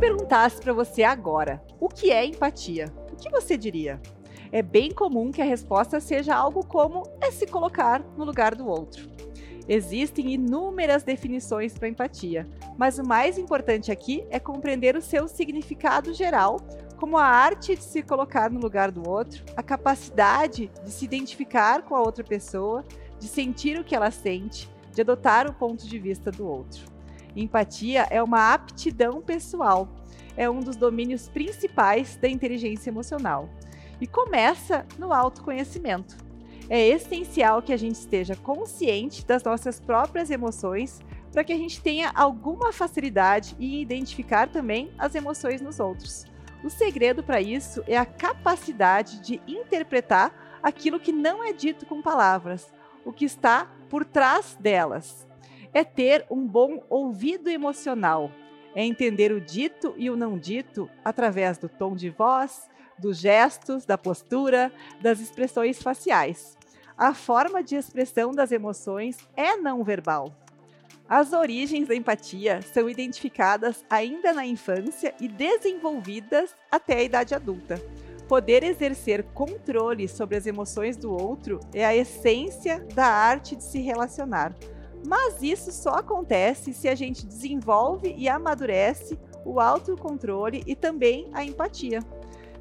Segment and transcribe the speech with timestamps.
[0.00, 2.90] Perguntasse para você agora, o que é empatia?
[3.12, 4.00] O que você diria?
[4.50, 8.66] É bem comum que a resposta seja algo como é se colocar no lugar do
[8.66, 9.10] outro.
[9.68, 16.14] Existem inúmeras definições para empatia, mas o mais importante aqui é compreender o seu significado
[16.14, 16.56] geral,
[16.96, 21.82] como a arte de se colocar no lugar do outro, a capacidade de se identificar
[21.82, 22.82] com a outra pessoa,
[23.18, 26.89] de sentir o que ela sente, de adotar o ponto de vista do outro.
[27.36, 29.88] Empatia é uma aptidão pessoal,
[30.36, 33.48] é um dos domínios principais da inteligência emocional
[34.00, 36.16] e começa no autoconhecimento.
[36.68, 41.00] É essencial que a gente esteja consciente das nossas próprias emoções
[41.32, 46.24] para que a gente tenha alguma facilidade em identificar também as emoções nos outros.
[46.62, 52.02] O segredo para isso é a capacidade de interpretar aquilo que não é dito com
[52.02, 52.72] palavras,
[53.04, 55.26] o que está por trás delas.
[55.72, 58.30] É ter um bom ouvido emocional,
[58.74, 62.68] é entender o dito e o não dito através do tom de voz,
[62.98, 66.56] dos gestos, da postura, das expressões faciais.
[66.96, 70.34] A forma de expressão das emoções é não verbal.
[71.08, 77.82] As origens da empatia são identificadas ainda na infância e desenvolvidas até a idade adulta.
[78.28, 83.80] Poder exercer controle sobre as emoções do outro é a essência da arte de se
[83.80, 84.54] relacionar.
[85.06, 91.44] Mas isso só acontece se a gente desenvolve e amadurece o autocontrole e também a
[91.44, 92.00] empatia.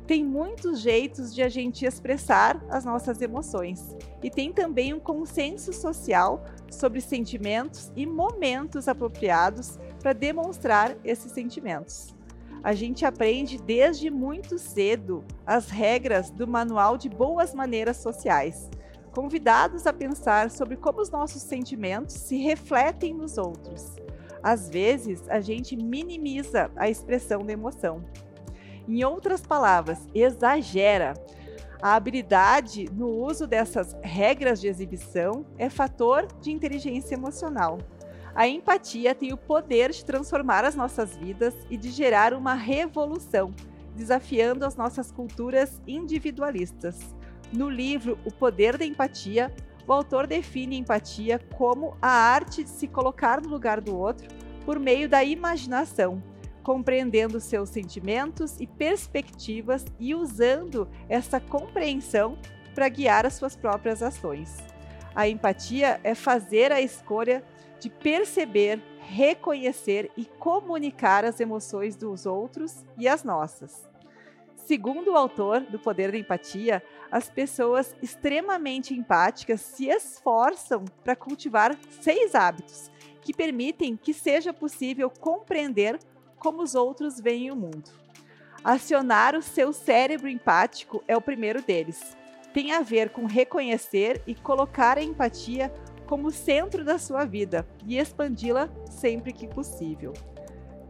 [0.07, 3.95] Tem muitos jeitos de a gente expressar as nossas emoções.
[4.23, 12.15] E tem também um consenso social sobre sentimentos e momentos apropriados para demonstrar esses sentimentos.
[12.63, 18.69] A gente aprende desde muito cedo as regras do Manual de Boas Maneiras Sociais,
[19.09, 23.95] convidados a pensar sobre como os nossos sentimentos se refletem nos outros.
[24.41, 28.03] Às vezes, a gente minimiza a expressão da emoção
[28.89, 31.13] em outras palavras, exagera.
[31.79, 37.77] A habilidade no uso dessas regras de exibição é fator de inteligência emocional.
[38.33, 43.53] A empatia tem o poder de transformar as nossas vidas e de gerar uma revolução,
[43.95, 47.15] desafiando as nossas culturas individualistas.
[47.51, 49.51] No livro O Poder da Empatia,
[49.87, 54.27] o autor define empatia como a arte de se colocar no lugar do outro
[54.63, 56.21] por meio da imaginação,
[56.61, 62.37] compreendendo seus sentimentos e perspectivas e usando essa compreensão
[62.75, 64.57] para guiar as suas próprias ações.
[65.15, 67.43] A empatia é fazer a escolha
[67.79, 73.88] de perceber, reconhecer e comunicar as emoções dos outros e as nossas.
[74.69, 81.75] Segundo o autor do Poder da Empatia, as pessoas extremamente empáticas se esforçam para cultivar
[81.89, 85.97] seis hábitos que permitem que seja possível compreender
[86.37, 87.89] como os outros veem o mundo.
[88.63, 92.15] Acionar o seu cérebro empático é o primeiro deles.
[92.53, 95.73] Tem a ver com reconhecer e colocar a empatia
[96.05, 100.13] como centro da sua vida e expandi-la sempre que possível.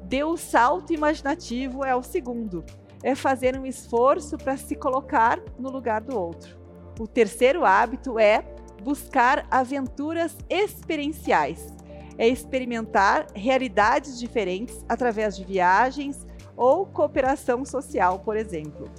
[0.04, 2.66] Dê o salto imaginativo é o segundo.
[3.04, 6.58] É fazer um esforço para se colocar no lugar do outro.
[7.00, 8.44] O terceiro hábito é
[8.84, 11.80] buscar aventuras experienciais
[12.20, 18.92] é experimentar realidades diferentes através de viagens ou cooperação social, por exemplo.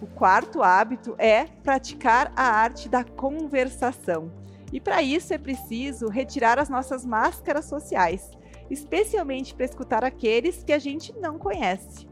[0.00, 4.30] O quarto hábito é praticar a arte da conversação.
[4.72, 8.30] E para isso é preciso retirar as nossas máscaras sociais,
[8.70, 12.06] especialmente para escutar aqueles que a gente não conhece.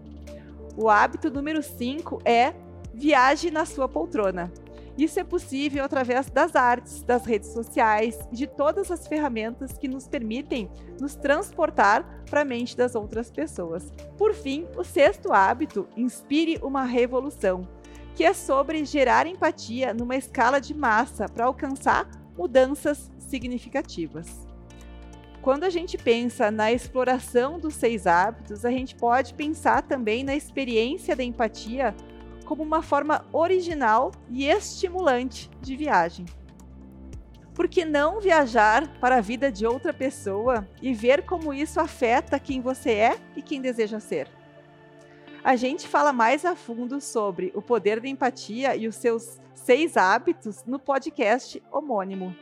[0.76, 2.54] O hábito número 5 é
[2.92, 4.52] viaje na sua poltrona.
[4.98, 9.88] Isso é possível através das artes, das redes sociais e de todas as ferramentas que
[9.88, 10.70] nos permitem
[11.00, 13.90] nos transportar para a mente das outras pessoas.
[14.16, 17.66] Por fim, o sexto hábito, inspire uma revolução,
[18.14, 24.45] que é sobre gerar empatia numa escala de massa para alcançar mudanças significativas.
[25.46, 30.34] Quando a gente pensa na exploração dos seis hábitos, a gente pode pensar também na
[30.34, 31.94] experiência da empatia
[32.44, 36.26] como uma forma original e estimulante de viagem.
[37.54, 42.40] Por que não viajar para a vida de outra pessoa e ver como isso afeta
[42.40, 44.28] quem você é e quem deseja ser?
[45.44, 49.96] A gente fala mais a fundo sobre o poder da empatia e os seus seis
[49.96, 52.34] hábitos no podcast homônimo.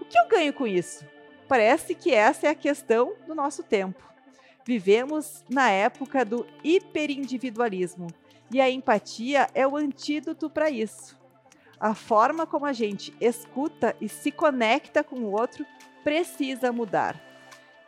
[0.00, 1.04] O que eu ganho com isso?
[1.48, 4.02] Parece que essa é a questão do nosso tempo.
[4.64, 8.06] Vivemos na época do hiperindividualismo,
[8.50, 11.18] e a empatia é o antídoto para isso.
[11.80, 15.66] A forma como a gente escuta e se conecta com o outro
[16.04, 17.20] precisa mudar.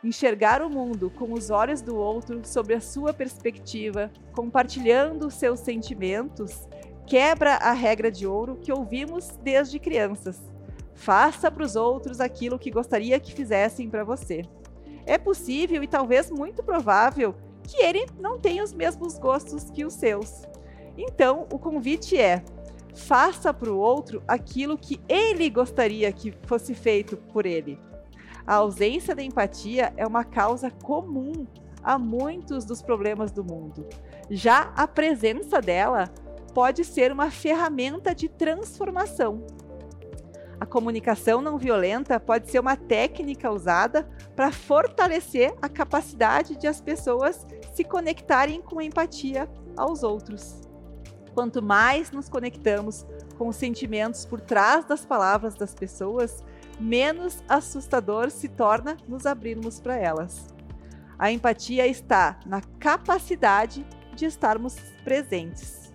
[0.03, 6.67] enxergar o mundo com os olhos do outro sob a sua perspectiva, compartilhando seus sentimentos,
[7.07, 10.39] quebra a regra de ouro que ouvimos desde crianças.
[10.95, 14.43] Faça para os outros aquilo que gostaria que fizessem para você.
[15.05, 19.93] É possível e talvez muito provável que ele não tenha os mesmos gostos que os
[19.93, 20.43] seus.
[20.97, 22.43] Então, o convite é:
[22.95, 27.77] faça para o outro aquilo que ele gostaria que fosse feito por ele.
[28.47, 31.45] A ausência da empatia é uma causa comum
[31.83, 33.87] a muitos dos problemas do mundo.
[34.29, 36.09] Já a presença dela
[36.53, 39.45] pode ser uma ferramenta de transformação.
[40.59, 46.79] A comunicação não violenta pode ser uma técnica usada para fortalecer a capacidade de as
[46.79, 50.61] pessoas se conectarem com empatia aos outros.
[51.33, 53.05] Quanto mais nos conectamos
[53.37, 56.41] com os sentimentos por trás das palavras das pessoas,
[56.79, 60.47] menos assustador se torna nos abrirmos para elas.
[61.19, 63.85] A empatia está na capacidade
[64.15, 65.93] de estarmos presentes.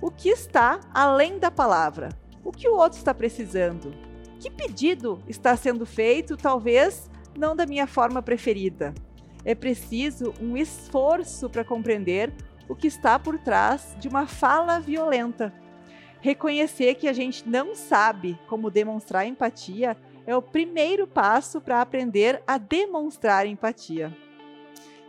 [0.00, 2.08] O que está além da palavra?
[2.44, 3.92] O que o outro está precisando?
[4.38, 8.94] Que pedido está sendo feito, talvez não da minha forma preferida?
[9.44, 12.32] É preciso um esforço para compreender
[12.68, 15.52] o que está por trás de uma fala violenta
[16.20, 19.96] Reconhecer que a gente não sabe como demonstrar empatia
[20.26, 24.14] é o primeiro passo para aprender a demonstrar empatia.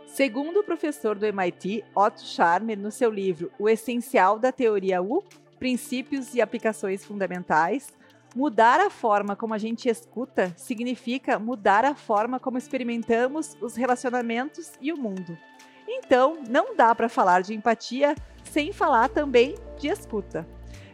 [0.06, 5.22] Segundo o professor do MIT, Otto Scharmer, no seu livro O Essencial da Teoria U,
[5.62, 7.92] Princípios e Aplicações Fundamentais,
[8.34, 14.72] mudar a forma como a gente escuta significa mudar a forma como experimentamos os relacionamentos
[14.80, 15.38] e o mundo.
[15.86, 20.44] Então, não dá para falar de empatia sem falar também de escuta.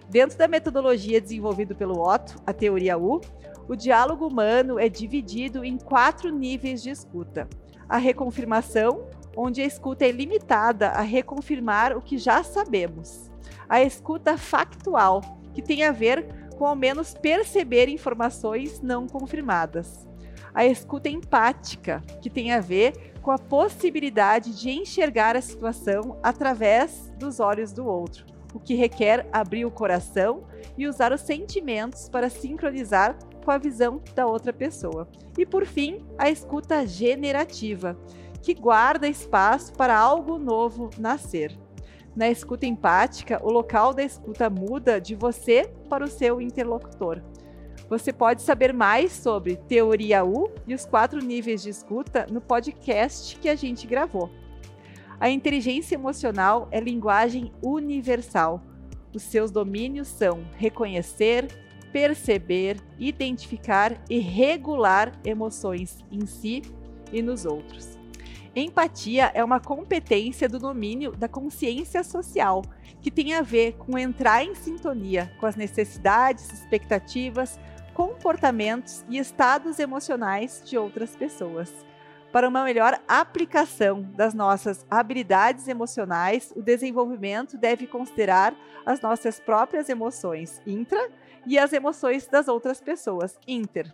[0.07, 3.23] Dentro da metodologia desenvolvida pelo Otto, a teoria U,
[3.67, 7.49] o diálogo humano é dividido em quatro níveis de escuta.
[7.89, 13.28] A reconfirmação, onde a escuta é limitada a reconfirmar o que já sabemos.
[13.69, 15.21] A escuta factual,
[15.55, 16.27] que tem a ver
[16.57, 20.07] com ao menos perceber informações não confirmadas.
[20.55, 27.13] A escuta empática, que tem a ver com a possibilidade de enxergar a situação através
[27.19, 30.45] dos olhos do outro o que requer abrir o coração
[30.77, 35.09] e usar os sentimentos para sincronizar com a visão da outra pessoa.
[35.37, 37.97] E por fim, a escuta generativa,
[38.43, 41.57] que guarda espaço para algo novo nascer.
[42.19, 47.23] Na escuta empática, o local da escuta muda de você para o seu interlocutor.
[47.89, 53.39] Você pode saber mais sobre Teoria U e os quatro níveis de escuta no podcast
[53.39, 54.29] que a gente gravou.
[55.21, 58.61] A inteligência emocional é linguagem universal.
[59.15, 61.47] Os seus domínios são reconhecer,
[61.93, 66.63] perceber, identificar e regular emoções em si
[67.13, 67.98] e nos outros.
[68.59, 72.63] Empatia é uma competência do domínio da consciência social,
[73.01, 77.57] que tem a ver com entrar em sintonia com as necessidades, expectativas,
[77.95, 81.73] comportamentos e estados emocionais de outras pessoas.
[82.33, 89.89] Para uma melhor aplicação das nossas habilidades emocionais, o desenvolvimento deve considerar as nossas próprias
[89.89, 91.09] emoções intra
[91.47, 93.93] e as emoções das outras pessoas inter.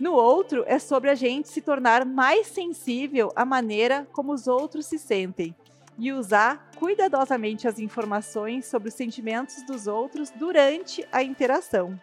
[0.00, 4.86] No outro, é sobre a gente se tornar mais sensível à maneira como os outros
[4.86, 5.54] se sentem
[5.98, 11.98] e usar cuidadosamente as informações sobre os sentimentos dos outros durante a interação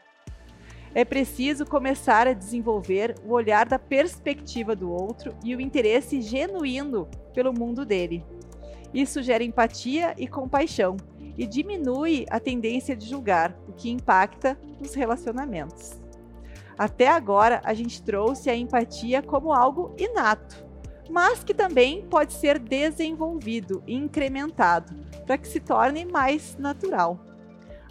[0.95, 7.07] é preciso começar a desenvolver o olhar da perspectiva do outro e o interesse genuíno
[7.33, 8.23] pelo mundo dele.
[8.93, 10.97] Isso gera empatia e compaixão
[11.35, 16.02] e diminui a tendência de julgar, o que impacta os relacionamentos.
[16.83, 20.65] Até agora, a gente trouxe a empatia como algo inato,
[21.09, 24.93] mas que também pode ser desenvolvido e incrementado
[25.25, 27.17] para que se torne mais natural.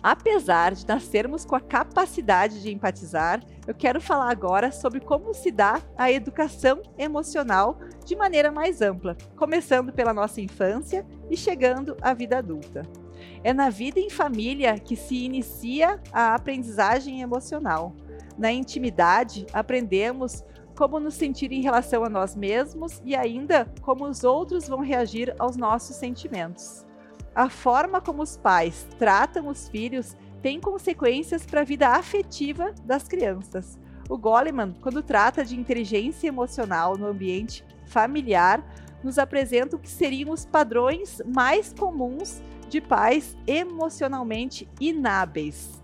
[0.02, 5.50] Apesar de nascermos com a capacidade de empatizar, eu quero falar agora sobre como se
[5.50, 12.12] dá a educação emocional de maneira mais ampla, começando pela nossa infância e chegando à
[12.12, 12.82] vida adulta.
[13.42, 17.96] É na vida em família que se inicia a aprendizagem emocional.
[18.42, 20.44] Na intimidade, aprendemos
[20.76, 25.32] como nos sentir em relação a nós mesmos e ainda como os outros vão reagir
[25.38, 26.84] aos nossos sentimentos.
[27.36, 33.06] A forma como os pais tratam os filhos tem consequências para a vida afetiva das
[33.06, 33.78] crianças.
[34.10, 38.60] O Goleman, quando trata de inteligência emocional no ambiente familiar,
[39.04, 45.80] nos apresenta o que seriam os padrões mais comuns de pais emocionalmente inábeis.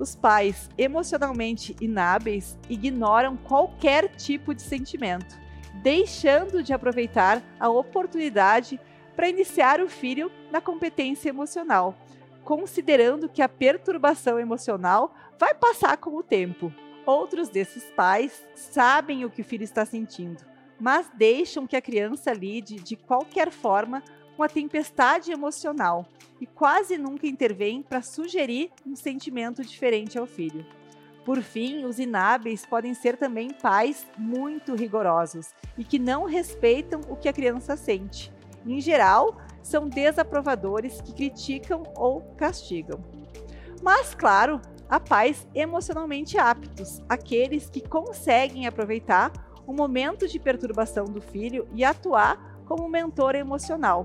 [0.00, 5.38] Os pais emocionalmente inábeis ignoram qualquer tipo de sentimento
[5.82, 8.80] deixando de aproveitar a oportunidade
[9.16, 11.94] para iniciar o filho na competência emocional,
[12.44, 16.72] considerando que a perturbação emocional vai passar com o tempo.
[17.06, 20.44] Outros desses pais sabem o que o filho está sentindo,
[20.78, 24.02] mas deixam que a criança lide de qualquer forma
[24.40, 26.06] com a tempestade emocional
[26.40, 30.64] e quase nunca intervêm para sugerir um sentimento diferente ao filho.
[31.26, 37.16] Por fim, os inábeis podem ser também pais muito rigorosos e que não respeitam o
[37.16, 38.32] que a criança sente.
[38.64, 43.04] Em geral, são desaprovadores que criticam ou castigam.
[43.82, 49.30] Mas, claro, há pais emocionalmente aptos, aqueles que conseguem aproveitar
[49.66, 54.04] o momento de perturbação do filho e atuar como mentor emocional.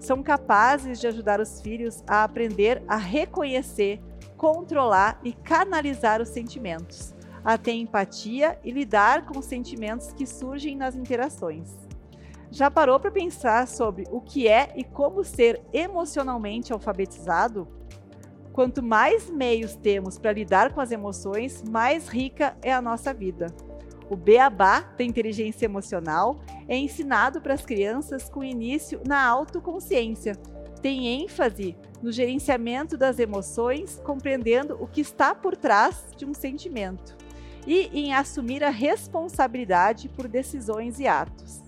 [0.00, 4.00] São capazes de ajudar os filhos a aprender a reconhecer,
[4.36, 10.76] controlar e canalizar os sentimentos, a ter empatia e lidar com os sentimentos que surgem
[10.76, 11.76] nas interações.
[12.50, 17.66] Já parou para pensar sobre o que é e como ser emocionalmente alfabetizado?
[18.52, 23.46] Quanto mais meios temos para lidar com as emoções, mais rica é a nossa vida.
[24.10, 30.36] O beabá da inteligência emocional é ensinado para as crianças com início na autoconsciência.
[30.82, 37.16] Tem ênfase no gerenciamento das emoções, compreendendo o que está por trás de um sentimento,
[37.66, 41.62] e em assumir a responsabilidade por decisões e atos.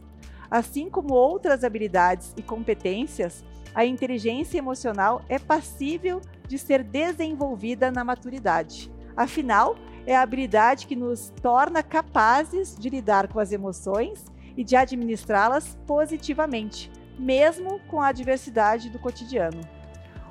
[0.50, 3.42] Assim como outras habilidades e competências,
[3.74, 8.92] a inteligência emocional é passível de ser desenvolvida na maturidade.
[9.16, 14.24] Afinal, é a habilidade que nos torna capazes de lidar com as emoções
[14.56, 19.60] e de administrá-las positivamente, mesmo com a adversidade do cotidiano.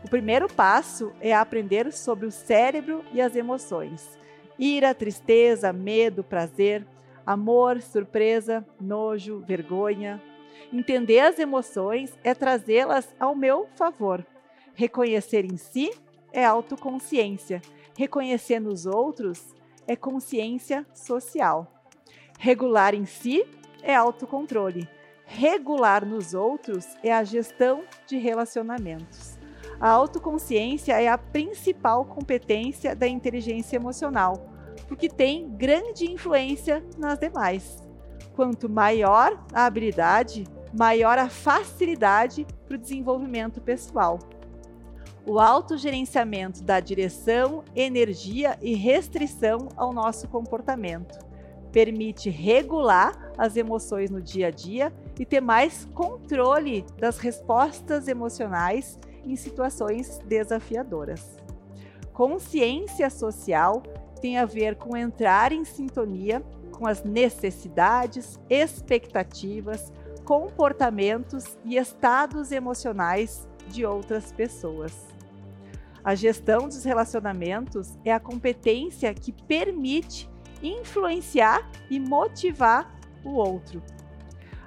[0.03, 4.17] O primeiro passo é aprender sobre o cérebro e as emoções.
[4.57, 6.87] Ira, tristeza, medo, prazer,
[7.25, 10.21] amor, surpresa, nojo, vergonha.
[10.71, 14.25] Entender as emoções é trazê-las ao meu favor.
[14.73, 15.91] Reconhecer em si
[16.31, 17.61] é autoconsciência.
[17.97, 19.54] Reconhecer nos outros
[19.87, 21.67] é consciência social.
[22.39, 23.45] Regular em si
[23.81, 24.87] é autocontrole.
[25.25, 29.37] Regular nos outros é a gestão de relacionamentos.
[29.79, 34.55] A autoconsciência é a principal competência da inteligência emocional
[34.87, 37.83] porque tem grande influência nas demais.
[38.35, 40.45] Quanto maior a habilidade,
[40.77, 44.19] maior a facilidade para o desenvolvimento pessoal.
[45.27, 51.17] O autogerenciamento da direção, energia e restrição ao nosso comportamento
[51.71, 58.99] permite regular as emoções no dia a dia e ter mais controle das respostas emocionais
[59.25, 61.35] em situações desafiadoras.
[62.13, 63.81] Consciência social
[64.21, 66.41] tem a ver com entrar em sintonia
[66.71, 69.91] com as necessidades, expectativas,
[70.23, 75.14] comportamentos e estados emocionais de outras pessoas.
[76.05, 80.29] A gestão dos relacionamentos é a competência que permite
[80.61, 83.81] influenciar e motivar o outro.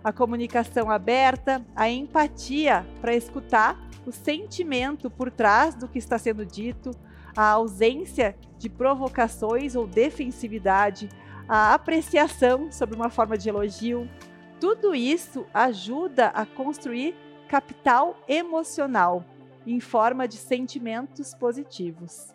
[0.02, 6.44] A comunicação aberta, a empatia para escutar o sentimento por trás do que está sendo
[6.44, 6.90] dito,
[7.36, 11.08] a ausência de provocações ou defensividade,
[11.48, 14.10] a apreciação sobre uma forma de elogio.
[14.58, 17.14] Tudo isso ajuda a construir
[17.46, 19.24] capital emocional
[19.72, 22.34] em forma de sentimentos positivos.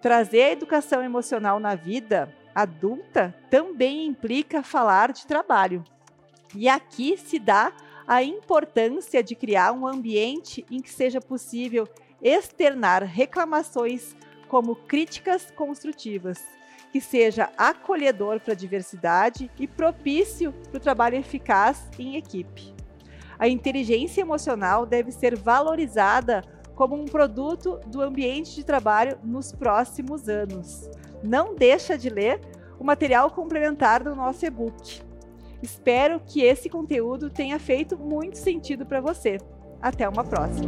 [0.00, 5.82] Trazer a educação emocional na vida adulta também implica falar de trabalho.
[6.54, 7.72] E aqui se dá
[8.06, 11.88] a importância de criar um ambiente em que seja possível
[12.22, 14.14] externar reclamações
[14.46, 16.44] como críticas construtivas,
[16.92, 22.73] que seja acolhedor para a diversidade e propício para o trabalho eficaz em equipe.
[23.38, 26.42] A inteligência emocional deve ser valorizada
[26.74, 30.88] como um produto do ambiente de trabalho nos próximos anos.
[31.22, 32.40] Não deixa de ler
[32.78, 35.00] o material complementar do nosso e-book.
[35.62, 39.38] Espero que esse conteúdo tenha feito muito sentido para você.
[39.80, 40.66] Até uma próxima!